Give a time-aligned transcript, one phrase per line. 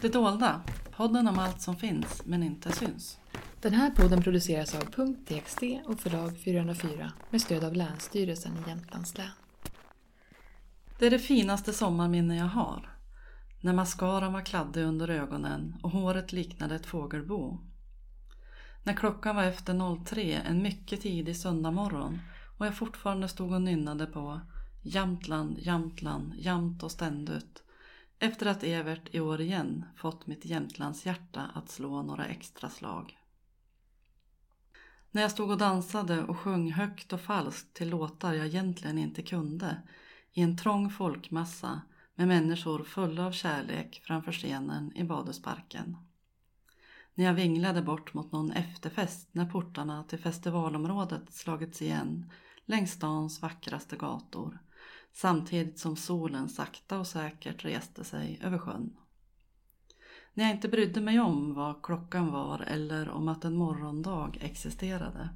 [0.00, 0.62] Det dolda,
[0.96, 3.18] podden om allt som finns men inte syns.
[3.60, 9.18] Den här podden produceras av .txt och förlag 404 med stöd av Länsstyrelsen i Jämtlands
[9.18, 9.30] län.
[10.98, 12.96] Det är det finaste sommarminne jag har.
[13.60, 17.58] När mascaran var kladdig under ögonen och håret liknade ett fågelbo.
[18.82, 22.18] När klockan var efter 03 en mycket tidig söndagmorgon
[22.58, 24.40] och jag fortfarande stod och nynnade på
[24.82, 27.62] Jämtland, Jämtland, jämt och ständigt
[28.20, 33.18] efter att Evert i år igen fått mitt Jämtlands hjärta att slå några extra slag.
[35.10, 39.22] När jag stod och dansade och sjöng högt och falskt till låtar jag egentligen inte
[39.22, 39.82] kunde
[40.32, 41.80] i en trång folkmassa
[42.14, 45.96] med människor fulla av kärlek framför scenen i badhusparken.
[47.14, 52.30] När jag vinglade bort mot någon efterfest när portarna till festivalområdet slagits igen
[52.64, 54.58] längs stans vackraste gator
[55.12, 58.96] samtidigt som solen sakta och säkert reste sig över sjön.
[60.34, 65.28] När jag inte brydde mig om vad klockan var eller om att en morgondag existerade.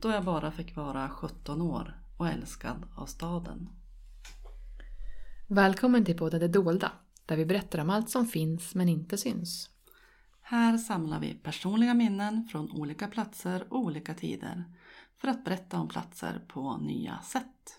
[0.00, 3.68] Då jag bara fick vara 17 år och älskad av staden.
[5.46, 6.92] Välkommen till podden Det dolda,
[7.26, 9.70] där vi berättar om allt som finns men inte syns.
[10.40, 14.64] Här samlar vi personliga minnen från olika platser och olika tider
[15.16, 17.77] för att berätta om platser på nya sätt.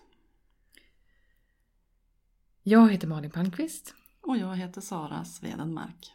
[2.62, 3.94] Jag heter Malin Palmqvist.
[4.20, 6.12] Och jag heter Sara Svedenmark.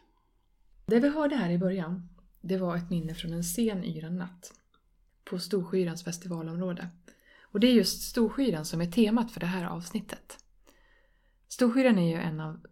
[0.86, 2.08] Det vi hörde här i början,
[2.40, 4.52] det var ett minne från en sen yrannatt
[5.24, 6.88] på Storskyarans festivalområde.
[7.42, 10.38] Och det är just Storskyran som är temat för det här avsnittet.
[11.48, 12.66] Storskyran är ju en av,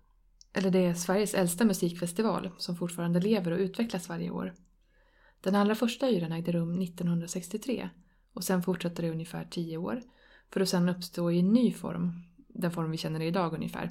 [0.53, 4.55] eller det är Sveriges äldsta musikfestival som fortfarande lever och utvecklas varje år.
[5.41, 7.91] Den allra första yran ägde rum 1963
[8.33, 10.03] och sen fortsatte det ungefär 10 år
[10.50, 12.12] för att sen uppstå i en ny form
[12.55, 13.91] den form vi känner det idag ungefär,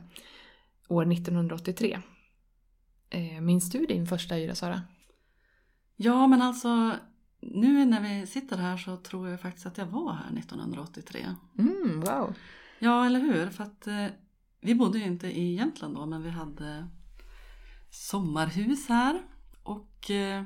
[0.87, 1.99] år 1983.
[3.09, 4.81] Eh, minns du din första yra, Sara?
[5.95, 6.91] Ja, men alltså
[7.39, 11.35] nu när vi sitter här så tror jag faktiskt att jag var här 1983.
[11.59, 12.33] Mm, wow!
[12.79, 13.49] Ja, eller hur?
[13.49, 14.05] För att eh,
[14.61, 16.87] vi bodde ju inte i Jämtland då, men vi hade
[17.89, 19.21] sommarhus här.
[19.63, 20.43] Och eh,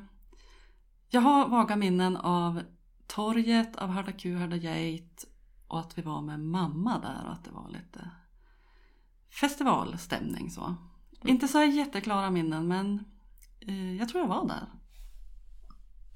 [1.09, 2.61] jag har vaga minnen av
[3.07, 5.25] torget, av Harda Ku, Harda Geit
[5.67, 8.09] och att vi var med mamma där och att det var lite
[9.29, 10.66] festivalstämning så.
[10.66, 10.78] Mm.
[11.23, 13.03] Inte så jätteklara minnen men
[13.59, 14.67] eh, jag tror jag var där.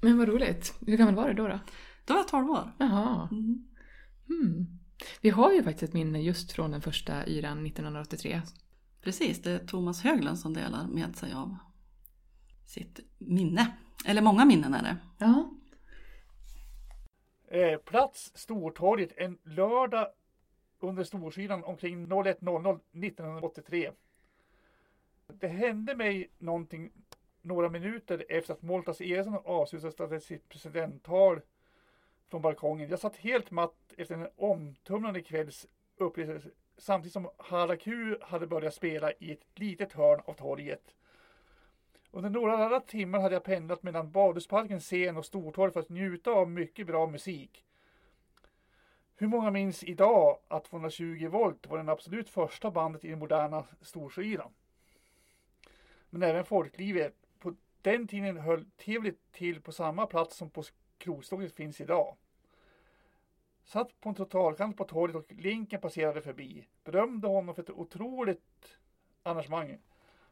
[0.02, 0.74] Men vad roligt.
[0.86, 1.48] Hur gammal var du då?
[1.48, 1.58] Då,
[2.04, 2.72] då var jag 12 år.
[2.78, 3.28] Jaha.
[3.30, 3.68] Mm.
[4.28, 4.78] Hmm.
[5.20, 8.42] Vi har ju faktiskt ett minne just från den första yran 1983.
[9.02, 11.56] Precis, det är Thomas Höglund som delar med sig av
[12.66, 13.72] sitt minne.
[14.04, 14.96] Eller många minnen är det.
[15.18, 15.52] Ja.
[17.52, 20.08] Eh, plats Stortorget en lördag
[20.80, 23.90] under Storskidan omkring 01.00 1983.
[25.26, 26.92] Det hände mig någonting
[27.42, 31.40] några minuter efter att Moltas Eriksson avslutade sitt presidenttal
[32.28, 32.88] från balkongen.
[32.88, 39.12] Jag satt helt matt efter en omtumlande kvälls upplevelse samtidigt som Haraku hade börjat spela
[39.12, 40.94] i ett litet hörn av torget.
[42.14, 46.30] Under några andra timmar hade jag pendlat mellan Badhusparkens scen och Stortorget för att njuta
[46.30, 47.64] av mycket bra musik.
[49.16, 53.64] Hur många minns idag att 220 volt var den absolut första bandet i den moderna
[53.80, 54.52] storskivan?
[56.10, 57.14] Men även folklivet.
[57.38, 60.62] På den tiden höll Tivoli till på samma plats som på
[60.98, 62.16] Krogståget finns idag.
[63.64, 66.68] Satt på en totalkant på torget och Linken passerade förbi.
[66.84, 68.78] Berömde honom för ett otroligt
[69.22, 69.78] arrangemang.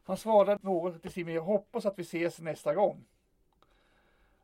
[0.03, 3.05] Han svarade något till Simon, jag hoppas att vi ses nästa gång.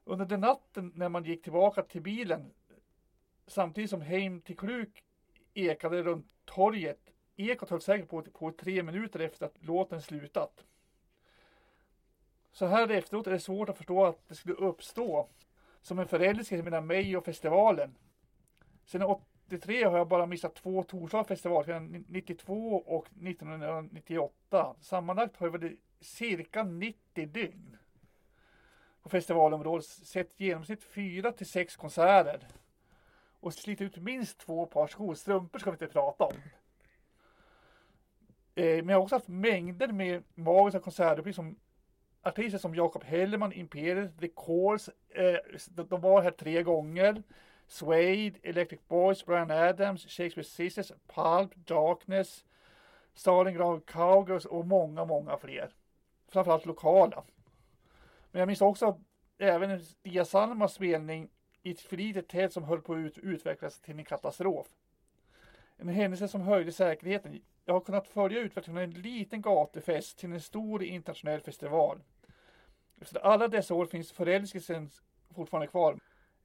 [0.03, 2.51] Under den natten när man gick tillbaka till bilen
[3.47, 5.03] samtidigt som Heim till Kluk
[5.53, 7.13] ekade runt torget.
[7.35, 10.66] Ekot höll säkert på, på tre minuter efter att låten slutat.
[12.51, 15.29] Så här efteråt är det svårt att förstå att det skulle uppstå
[15.81, 17.97] som en förälskelse mellan mig och festivalen.
[18.85, 19.16] Sedan
[19.50, 21.66] 93 har jag bara missat två torsdagar festival,
[22.08, 24.75] 92 och 1998.
[24.80, 27.78] Sammanlagt har jag varit cirka 90 dygn
[29.03, 32.47] på festivalområdet, sett genomsnitt 4 till 6 konserter
[33.40, 35.16] och slitit ut minst två par skor.
[35.16, 36.35] Strumpor ska vi inte prata om.
[38.55, 41.59] Eh, men jag har också haft mängder med magiska konsertupplevelser som
[42.22, 44.90] artister som Jakob Hellman, Imperiet, The Calls.
[45.09, 45.38] Eh,
[45.76, 47.23] de var här tre gånger.
[47.67, 52.46] Suede, Electric Boys, Brian Adams, Shakespeare Sisters, Pulp, Darkness,
[53.14, 55.69] Stalingrad Cowgirls och många, många fler.
[56.28, 57.23] Framförallt lokala.
[58.31, 58.99] Men jag minns också
[59.37, 61.29] även Dia Salmas spelning
[61.64, 64.67] i ett för litet tält som höll på att utvecklas till en katastrof.
[65.78, 67.41] En händelse som höjde säkerheten.
[67.66, 71.99] Jag har kunnat följa utvecklingen från en liten gatufest till en stor internationell festival.
[73.02, 74.90] Efter alla dessa år finns förälskelsen
[75.35, 75.99] fortfarande kvar.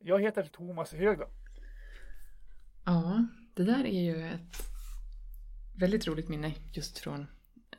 [0.04, 1.28] Jag heter Thomas Högdahl.
[2.84, 4.56] Ja, det där är ju ett
[5.78, 7.26] väldigt roligt minne just från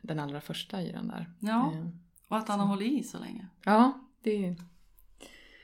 [0.02, 1.34] den allra första yran där.
[1.40, 1.88] Ja, Eh,
[2.28, 3.48] och att han har hållit i så länge.
[3.64, 4.56] Ja, det är...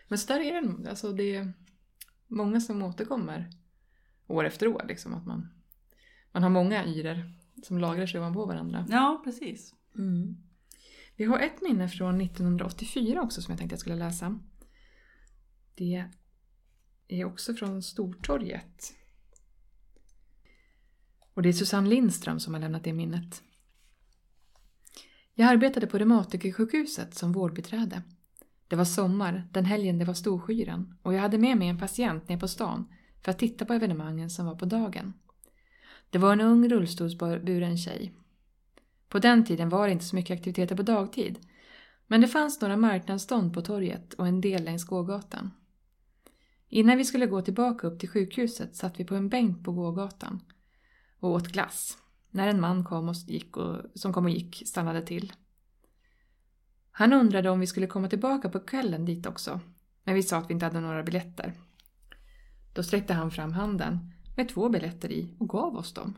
[0.07, 0.87] Men så där är det nog.
[0.87, 1.53] Alltså det är
[2.27, 3.49] många som återkommer
[4.27, 4.85] år efter år.
[4.87, 5.49] Liksom, att man,
[6.31, 7.31] man har många yror
[7.63, 8.85] som lagrar sig ovanpå varandra.
[8.89, 9.75] Ja, precis.
[9.95, 10.37] Mm.
[11.15, 14.39] Vi har ett minne från 1984 också som jag tänkte jag skulle läsa.
[15.75, 16.09] Det
[17.09, 18.93] är också från Stortorget.
[21.33, 23.43] Och det är Susanne Lindström som har lämnat det minnet.
[25.33, 28.01] Jag arbetade på Reumatikersjukhuset som vårdbiträde.
[28.67, 32.29] Det var sommar, den helgen det var Storskyran och jag hade med mig en patient
[32.29, 32.87] ner på stan
[33.23, 35.13] för att titta på evenemangen som var på dagen.
[36.09, 38.13] Det var en ung rullstolsburen tjej.
[39.07, 41.39] På den tiden var det inte så mycket aktiviteter på dagtid.
[42.07, 45.51] Men det fanns några marknadsstånd på torget och en del längs gågatan.
[46.69, 50.41] Innan vi skulle gå tillbaka upp till sjukhuset satt vi på en bänk på gågatan
[51.19, 51.97] och åt glass.
[52.31, 55.33] När en man kom och gick och, som kom och gick stannade till.
[56.91, 59.59] Han undrade om vi skulle komma tillbaka på kvällen dit också.
[60.03, 61.53] Men vi sa att vi inte hade några biljetter.
[62.73, 66.13] Då sträckte han fram handen med två biljetter i och gav oss dem.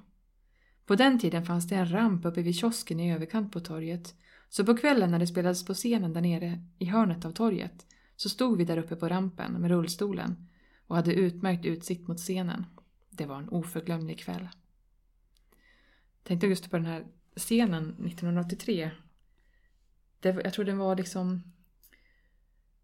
[0.86, 4.15] På den tiden fanns det en ramp uppe vid kiosken i överkant på torget.
[4.50, 7.86] Så på kvällen när det spelades på scenen där nere i hörnet av torget
[8.22, 10.50] så stod vi där uppe på rampen med rullstolen
[10.88, 12.66] och hade utmärkt utsikt mot scenen.
[13.10, 14.50] Det var en oförglömlig kväll.
[16.24, 18.92] Tänkte just på den här scenen 1983.
[20.20, 21.44] Det, jag tror den var liksom...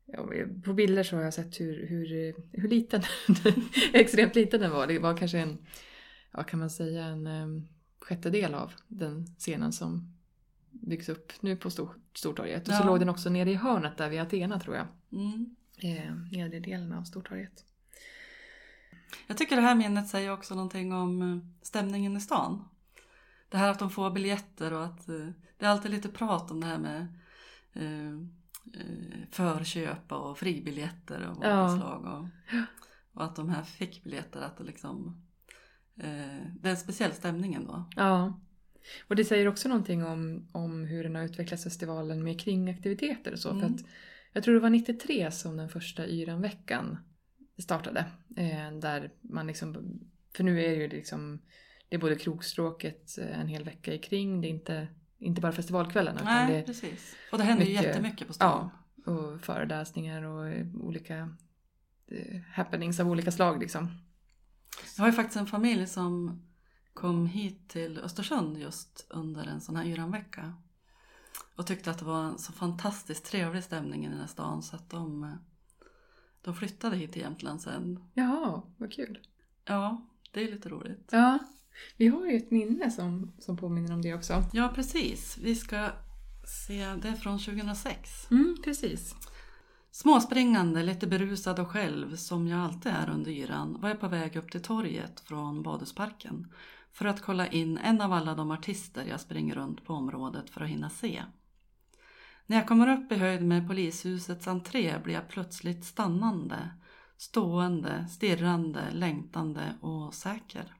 [0.05, 0.29] ja,
[0.65, 3.01] På bilder så har jag sett hur, hur, hur liten,
[3.93, 4.87] extremt liten den var.
[4.87, 5.57] Det var kanske en,
[6.31, 7.67] vad kan man säga, en ehm,
[7.99, 10.16] sjättedel av den scenen som
[10.81, 12.67] byggs upp nu på Stor, Stortorget.
[12.67, 12.85] Och så Ja.
[12.85, 14.87] låg den också nere i hörnet där vid Athena tror jag.
[15.11, 15.55] Mm.
[15.77, 17.63] Eh, nedre delen av Stortorget.
[19.27, 22.63] Jag tycker det här minnet säger också någonting om eh, stämningen i stan.
[23.49, 25.27] Det här att de får biljetter och att eh,
[25.57, 27.07] det är alltid lite prat om det här med
[27.73, 28.11] eh,
[28.81, 31.77] eh, förköp och fribiljetter olika Ja.
[31.77, 32.05] slag.
[32.05, 32.27] Och,
[33.13, 35.21] och att de här fick biljetter, att det liksom
[35.97, 37.85] eh, det är en speciell stämning ändå.
[37.95, 38.39] Ja.
[39.07, 43.39] Och det säger också någonting om, om hur den har utvecklats festivalen med kringaktiviteter och
[43.39, 43.49] så.
[43.49, 43.73] För Mm.
[43.73, 43.81] att
[44.33, 46.97] jag tror det var 93 som den första Yran-veckan
[47.57, 48.05] startade.
[48.37, 49.99] Eh, där man liksom,
[50.35, 51.41] för nu är det ju liksom,
[51.89, 54.87] det är både krogstråket eh, en hel vecka i kring, det är inte,
[55.19, 57.15] inte bara festivalkvällen utan Nej, det precis.
[57.31, 58.69] Och det händer ju mycket- jättemycket på stan.
[59.05, 61.35] Ja, och föreläsningar och eh, olika
[62.11, 63.89] eh, happenings av olika slag liksom.
[64.97, 66.41] Jag har ju faktiskt en familj som
[66.97, 70.53] kom hit till Östersund just under en sån här yranvecka.
[71.55, 74.75] Och tyckte att det var en så fantastiskt trevlig stämning i den här stan så
[74.75, 75.33] att de, eh,
[76.41, 78.03] de flyttade hit till Jämtland sen.
[78.13, 79.19] Jaha, vad kul.
[79.65, 80.01] Ja,
[80.31, 81.09] det är lite roligt.
[81.11, 81.39] Ja,
[81.97, 84.43] vi har ju ett minne som, som påminner om det också.
[84.53, 85.37] Ja, precis.
[85.37, 85.89] Vi ska
[86.67, 88.31] se, det är från 2006.
[88.31, 89.15] Mm, precis.
[89.91, 94.35] Småspringande, lite berusad och själv, som jag alltid är under yran, var jag på väg
[94.35, 96.47] upp till torget från Badhusparken
[96.97, 100.61] för att kolla in en av alla de artister jag springer runt på området för
[100.61, 101.23] att hinna se.
[102.45, 106.69] När jag kommer upp i höjd med polishusets entré blir jag plötsligt stannande,
[107.17, 110.73] stående, stirrande, längtande och säker.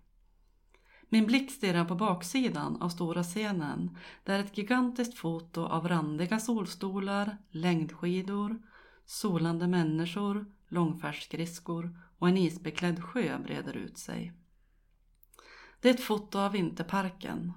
[1.10, 7.38] Min blick stirrar på baksidan av stora scenen där ett gigantiskt foto av randiga solstolar,
[7.50, 8.62] längdskidor,
[9.06, 14.34] solande människor, långfärdsskridskor och en isbeklädd sjö breder ut sig.
[15.82, 17.54] Det är ett foto av vinterparken.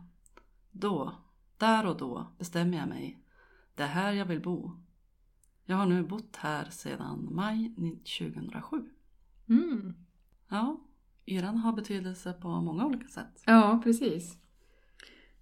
[0.70, 1.14] Då,
[1.56, 3.18] där och då, bestämmer jag mig.
[3.74, 4.72] Det är här jag vill bo.
[5.64, 7.74] Jag har nu bott här sedan maj
[8.20, 8.90] 2007.
[9.48, 9.94] Mm.
[10.48, 10.80] Ja,
[11.26, 13.42] yran har betydelse på många olika sätt.
[13.46, 14.36] Ja, precis.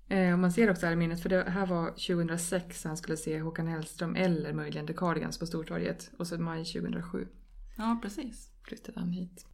[0.09, 3.17] Eh, och man ser också här i minnet, för det här var 2006 han skulle
[3.17, 6.11] se Håkan Hellström eller möjligen The Cardigans på Stortorget.
[6.19, 7.29] Och så maj 2007
[7.77, 8.51] Ja, precis.
[8.63, 9.47] flyttade han hit.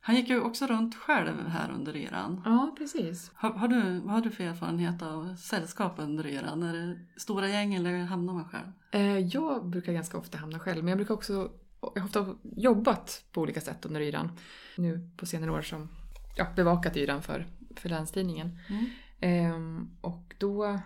[0.00, 2.42] Han gick ju också runt själv här under yran.
[2.44, 3.30] Ja, precis.
[3.34, 6.62] Har, har du, vad har du för erfarenhet av sällskap under yran?
[6.62, 8.72] Är det stora gäng eller hamnar man själv?
[8.90, 13.24] Eh, jag brukar ganska ofta hamna själv, men jag brukar också jag har ofta jobbat
[13.32, 14.32] på olika sätt under yran.
[14.76, 15.88] Nu på senare år som
[16.36, 18.58] ja, bevakat yran för, för Länstidningen.
[18.68, 18.86] Mm.
[19.20, 20.80] Ehm, och då,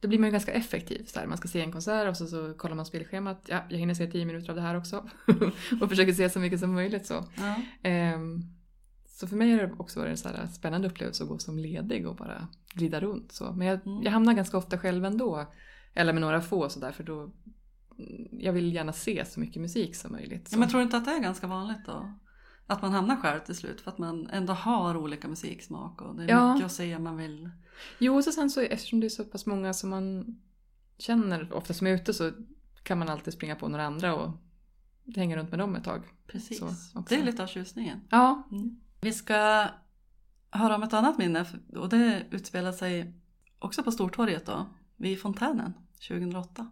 [0.00, 1.04] då blir man ju ganska effektiv.
[1.06, 3.42] Så här, man ska se en konsert och så, så kollar man spelschemat.
[3.48, 5.08] Ja, jag hinner se tio minuter av det här också.
[5.80, 7.24] och försöker se så mycket som möjligt så.
[7.36, 7.54] Ja.
[7.82, 8.40] Ehm,
[9.08, 11.58] Så för mig har det också varit en så här spännande upplevelse att gå som
[11.58, 13.32] ledig och bara glida runt.
[13.32, 13.52] Så.
[13.52, 14.02] Men jag, Mm.
[14.02, 15.52] jag hamnar ganska ofta själv ändå.
[15.94, 17.32] Eller med några få sådär för då mm,
[18.32, 20.48] jag vill gärna se så mycket musik som möjligt.
[20.48, 20.54] Så.
[20.54, 22.12] Ja, men tror du inte att det är ganska vanligt då?
[22.66, 26.24] Att man hamnar själv till slut för att man ändå har olika musiksmak och det
[26.24, 26.52] är Ja.
[26.54, 27.50] mycket att se man vill.
[27.98, 30.38] Jo, och så sen så eftersom det är så pass många som man
[30.98, 32.32] känner ofta som är ute så
[32.82, 34.30] kan man alltid springa på några andra och
[35.16, 36.02] hänga runt med dem ett tag.
[36.26, 36.60] Precis.
[37.08, 38.00] Det är lite av tjusningen.
[38.10, 38.42] Ja,
[39.00, 39.66] Vi ska
[40.50, 41.46] höra om ett annat minne
[41.76, 43.12] och det utspelar sig
[43.58, 45.72] också på Stortorget då, vid fontänen
[46.08, 46.70] 2008.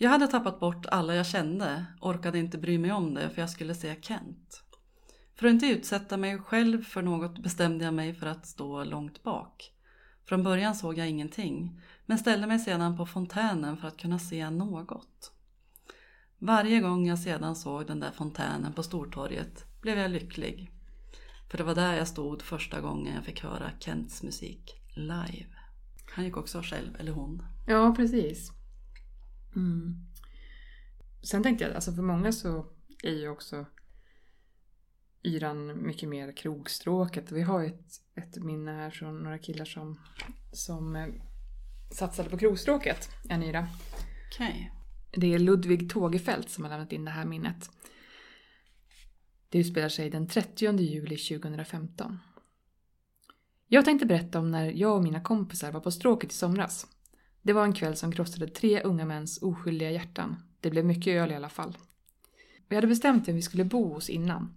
[0.00, 3.50] Jag hade tappat bort alla jag kände, orkade inte bry mig om det för jag
[3.50, 4.62] skulle se Kent.
[5.34, 9.22] För att inte utsätta mig själv för något bestämde jag mig för att stå långt
[9.22, 9.72] bak.
[10.24, 14.50] Från början såg jag ingenting, men ställde mig sedan på fontänen för att kunna se
[14.50, 15.32] något.
[16.38, 20.70] Varje gång jag sedan såg den där fontänen på Stortorget blev jag lycklig.
[21.50, 25.54] För det var där jag stod första gången jag fick höra Kents musik live.
[26.14, 27.42] Han gick också själv, eller hon.
[27.66, 28.57] ja precis.
[29.56, 30.06] Mm.
[31.22, 32.66] Sen tänkte jag, alltså för många så
[33.02, 33.66] är ju också
[35.22, 37.32] yran mycket mer krogstråket.
[37.32, 40.00] Vi har ett, ett minne här från några killar som,
[40.52, 41.08] som eh,
[41.90, 43.68] satsade på krogstråket, en yra.
[44.28, 44.72] Okej.
[45.12, 47.70] Det är Ludvig Tågefelt som har lämnat in det här minnet.
[49.48, 52.18] Det utspelar sig den 30 juli 2015.
[53.66, 56.86] Jag tänkte berätta om när jag och mina kompisar var på stråket i somras.
[57.42, 60.36] Det var en kväll som krossade tre unga mäns oskyldiga hjärtan.
[60.60, 61.76] Det blev mycket öl i alla fall.
[62.68, 64.54] Vi hade bestämt vem vi skulle bo hos innan.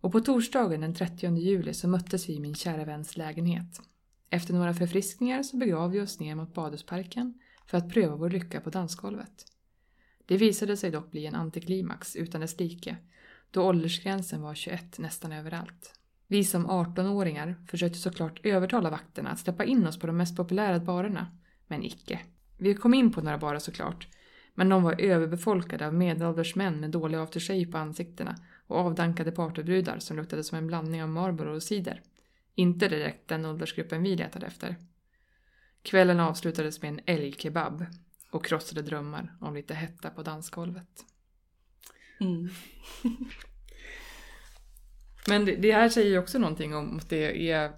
[0.00, 3.80] Och på torsdagen den 30 juli så möttes vi i min kära väns lägenhet.
[4.30, 7.34] Efter några förfriskningar så begav vi oss ner mot badhusparken
[7.66, 9.44] för att pröva vår lycka på dansgolvet.
[10.26, 12.96] Det visade sig dock bli en antiklimax utan dess like,
[13.50, 15.94] då åldersgränsen var 21 nästan överallt.
[16.26, 20.78] Vi som 18-åringar försökte såklart övertala vakterna att släppa in oss på de mest populära
[20.78, 21.26] barerna,
[21.68, 22.20] men icke.
[22.56, 24.08] Vi kom in på några barer såklart,
[24.54, 29.98] men de var överbefolkade av medelålders män med dålig aftershave på ansiktena och avdankade partybrudar
[29.98, 32.02] som luktade som en blandning av Marlboro och cider.
[32.54, 34.76] Inte direkt den åldersgruppen vi letade efter.
[35.82, 37.86] Kvällen avslutades med en älgkebab
[38.30, 41.04] och krossade drömmar om lite hetta på dansgolvet.
[42.20, 42.48] Mm.
[45.28, 47.72] Men det, det här säger ju också någonting om att det är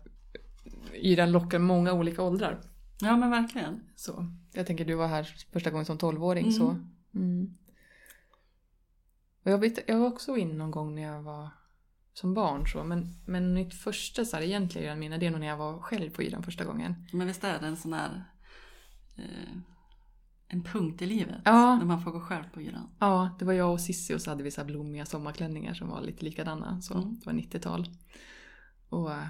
[0.94, 2.60] Yran lockar många olika åldrar.
[3.02, 3.80] Ja men verkligen.
[3.96, 6.52] Så jag tänker du var här första gången som 12-åring Mm.
[6.58, 6.76] så.
[7.14, 7.56] Mm.
[9.44, 11.48] Och jag, vet, jag var också in någon gång när jag var
[12.12, 15.46] som barn så men, men mitt första så här, egentliga Yran-minne det är nog när
[15.46, 17.06] jag var själv på Yran första gången.
[17.12, 18.24] Men visst är det en sån här
[19.16, 19.56] eh,
[20.48, 21.40] en punkt i livet?
[21.44, 21.76] Ja.
[21.78, 22.88] När man får gå själv på yran.
[22.98, 26.00] Ja, det var jag och Sissi och så hade vi så blommiga sommarklänningar som var
[26.00, 26.80] lite likadana.
[26.82, 27.14] Så Mm.
[27.20, 27.88] det var 90-tal.
[28.88, 29.26] Och eh,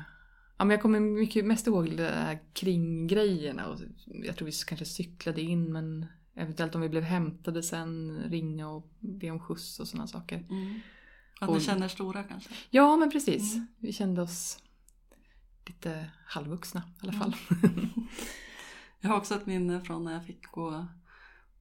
[0.60, 3.66] ja, men jag kommer mycket mest ihåg det här kring grejerna.
[3.66, 8.68] Och jag tror vi kanske cyklade in men eventuellt om vi blev hämtade sen ringa
[8.68, 10.46] och be om skjuts och sådana saker.
[10.50, 10.80] Mm.
[11.40, 12.50] Att Och- ni känner er stora kanske?
[12.70, 13.54] Ja men precis.
[13.54, 13.66] Mm.
[13.78, 14.58] Vi kände oss
[15.66, 17.36] lite halvvuxna i alla fall.
[19.00, 20.86] Jag har också ett minne från när jag fick gå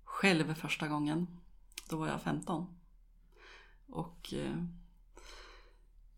[0.04, 1.28] själv första gången.
[1.90, 2.66] Då var jag 15.
[3.88, 4.64] Och eh,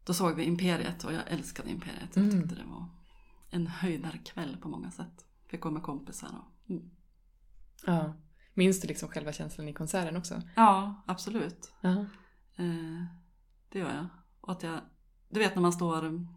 [0.06, 2.16] då såg vi Imperiet och jag älskade Imperiet.
[2.16, 2.42] Jag Mm.
[2.42, 2.86] tyckte det var
[3.50, 5.26] en höjdarkväll på många sätt.
[5.48, 6.70] Fick gå med kompisar och...
[6.70, 6.90] Mm.
[7.86, 8.14] ja.
[8.54, 10.42] Minns du liksom själva känslan i konserten också?
[10.56, 11.74] Ja, absolut.
[11.82, 11.90] Ja.
[12.56, 13.04] Eh,
[13.70, 14.08] det gör jag.
[14.42, 14.80] Och att jag...
[15.30, 16.28] Du vet när man står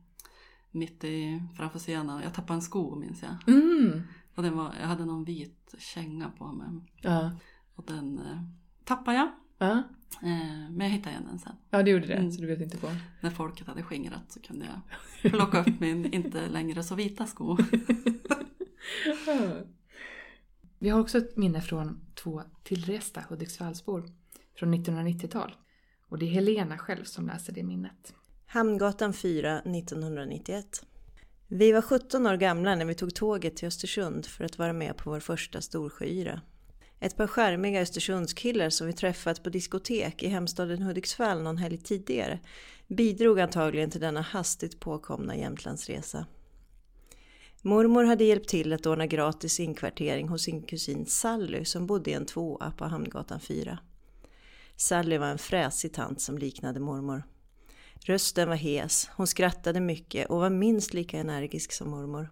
[0.71, 2.23] mitt i framför scenen.
[2.23, 3.55] Jag tappade en sko minns jag.
[3.57, 4.03] Mm.
[4.35, 6.69] Och den var, jag hade någon vit känga på mig.
[7.01, 7.31] Ja.
[7.75, 8.43] Och den eh,
[8.85, 9.29] tappade jag.
[9.59, 9.83] Ja.
[10.23, 11.53] Eh, men jag hittade igen den sen.
[11.71, 12.15] ja, det gjorde det.
[12.15, 12.33] Mm.
[12.33, 12.91] Så du vet inte på.
[13.21, 14.81] När folket hade skingrat så kunde jag
[15.33, 17.57] plocka upp min inte längre så vita sko.
[20.79, 24.05] Vi har också ett minne från två tillresta Hudiksvallsbor
[24.59, 25.55] från 1990-tal.
[26.09, 28.15] Och det är Helena själv som läser det minnet.
[28.47, 30.87] Hamngatan 4, 1991.
[31.49, 34.97] Vi var 17 år gamla när vi tog tåget till Östersund för att vara med
[34.97, 36.41] på vår första Storsjöyra.
[37.05, 42.41] Ett par skärmiga Östersundskillar som vi träffat på diskotek i hemstaden Hudiksvall någon helg tidigare
[42.89, 46.27] bidrog antagligen till denna hastigt påkomna Jämtlandsresa.
[47.63, 52.15] Mormor hade hjälpt till att ordna gratis inkvartering hos sin kusin Sally som bodde i
[52.15, 53.79] en tvåa på Hamngatan 4.
[54.77, 57.23] Sally var en fräsig tant som liknade mormor.
[58.05, 62.31] Rösten var hes, hon skrattade mycket och var minst lika energisk som mormor.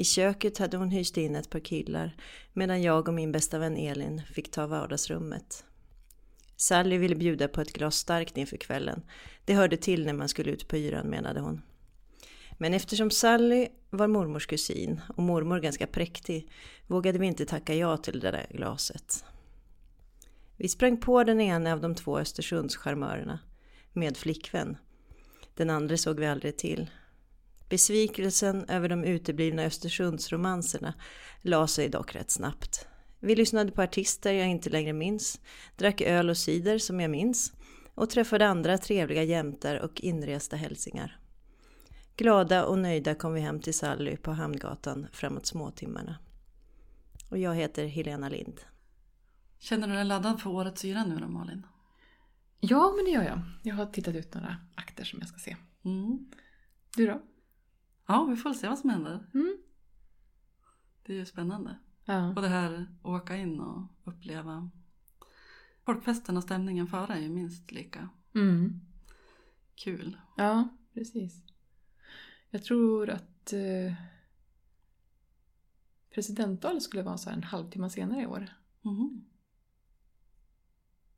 [0.00, 2.16] I köket hade hon hyst in ett par killar
[2.52, 5.64] medan jag och min bästa vän Elin fick ta vardagsrummet.
[6.56, 9.02] Sally ville bjuda på ett glas starkt inför kvällen.
[9.44, 11.62] Det hörde till när man skulle ut på yran menade hon.
[12.58, 16.50] Men eftersom Sally var mormors kusin och mormor ganska präktig
[16.86, 19.24] vågade vi inte tacka ja till det där glaset.
[20.56, 23.38] Vi sprang på den ena av de två Östersundscharmörerna
[23.92, 24.76] med flickvän.
[25.54, 26.90] Den andra såg vi aldrig till.
[27.70, 30.94] Besvikelsen över de uteblivna Östersundsromanserna
[31.42, 32.86] la sig dock rätt snabbt.
[33.20, 35.40] Vi lyssnade på artister jag inte längre minns,
[35.76, 37.52] drack öl och cider som jag minns
[37.94, 41.18] och träffade andra trevliga jämtar och inresta hälsingar.
[42.16, 46.18] Glada och nöjda kom vi hem till Sally på Hamngatan framåt småtimmarna.
[47.30, 48.60] Och jag heter Helena Lind.
[49.58, 51.66] Känner du dig laddad för årets yra nu då Malin?
[52.60, 53.40] Ja, men det gör jag.
[53.62, 55.56] Jag har tittat ut några akter som jag ska se.
[55.84, 56.30] Mm.
[56.96, 57.20] Du då?
[58.10, 59.26] Ja, vi får se vad som händer.
[59.34, 59.56] Mm.
[61.02, 61.78] Det är ju spännande.
[62.04, 62.28] Ja.
[62.28, 64.70] Och det här åka in och uppleva
[65.84, 68.80] folkfesten och stämningen före är ju minst lika Mm.
[69.74, 70.16] kul.
[70.36, 71.42] Ja, precis.
[72.50, 73.94] Jag tror att eh,
[76.14, 78.48] presidentvalet skulle vara så här en halvtimme senare i år.
[78.82, 79.24] Mhm.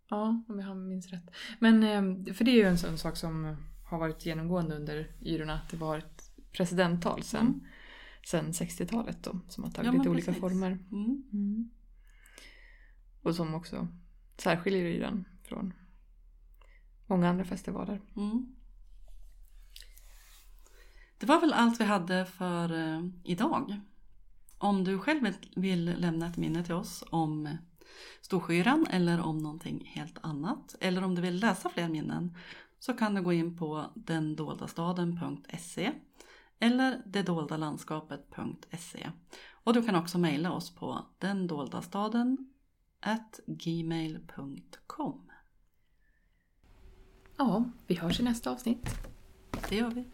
[0.08, 1.30] Ja, om jag minns rätt.
[1.58, 3.56] Men, eh, för det är ju en sån sak som
[3.90, 6.21] har varit genomgående under yrorna, att det var ett
[6.52, 7.60] presidenttal sen, Mm.
[8.26, 10.40] sen 60-talet då, som har tagit Ja, lite olika precis.
[10.40, 10.78] former.
[10.92, 11.70] Mm.
[13.22, 13.88] Och som också
[14.36, 15.72] särskiljer yran från
[17.06, 18.00] många andra festivaler.
[18.16, 18.54] Mm.
[21.18, 23.80] Det var väl allt vi hade för eh, idag.
[24.58, 27.56] Om du själv vill- vill lämna ett minne till oss om
[28.20, 32.36] Storskyran eller om någonting helt annat eller om du vill läsa fler minnen
[32.78, 35.92] så kan du gå in på dendoldastaden.se
[36.62, 39.10] eller detdoldalandskapet.se
[39.52, 42.52] och du kan också mejla oss på dendoldastaden
[43.46, 45.30] gmail.com.
[47.36, 48.88] Ja, vi hörs i nästa avsnitt.
[49.68, 50.04] Det gör vi.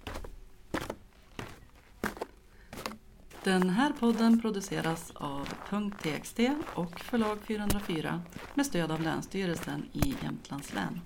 [3.45, 5.49] Den här podden produceras av
[5.91, 6.41] .txt
[6.75, 8.23] och förlag 404
[8.55, 11.01] med stöd av Länsstyrelsen i Jämtlands län.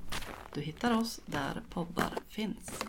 [0.55, 2.85] Du hittar oss där poddar finns.